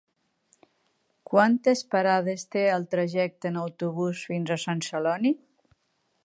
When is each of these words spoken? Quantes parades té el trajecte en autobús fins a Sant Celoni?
Quantes 1.31 1.83
parades 1.95 2.47
té 2.55 2.63
el 2.77 2.87
trajecte 2.95 3.53
en 3.53 3.61
autobús 3.65 4.25
fins 4.31 4.55
a 4.57 4.59
Sant 4.65 4.83
Celoni? 4.89 5.35